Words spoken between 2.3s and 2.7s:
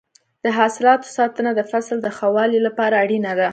والي